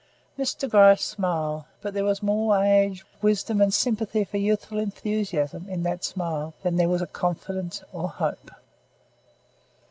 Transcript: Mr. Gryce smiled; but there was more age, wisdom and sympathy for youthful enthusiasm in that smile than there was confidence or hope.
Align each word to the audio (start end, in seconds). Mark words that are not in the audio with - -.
Mr. 0.35 0.67
Gryce 0.67 1.03
smiled; 1.03 1.65
but 1.79 1.93
there 1.93 2.03
was 2.03 2.23
more 2.23 2.59
age, 2.63 3.05
wisdom 3.21 3.61
and 3.61 3.71
sympathy 3.71 4.23
for 4.23 4.37
youthful 4.37 4.79
enthusiasm 4.79 5.67
in 5.69 5.83
that 5.83 6.03
smile 6.03 6.55
than 6.63 6.75
there 6.75 6.89
was 6.89 7.03
confidence 7.13 7.83
or 7.93 8.09
hope. 8.09 8.49